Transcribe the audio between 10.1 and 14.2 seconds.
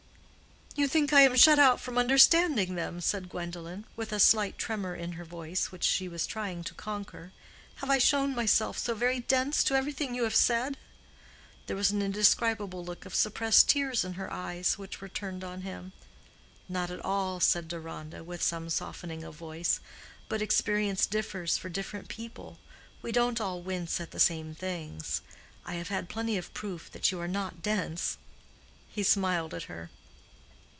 you have said?" There was an indescribable look of suppressed tears in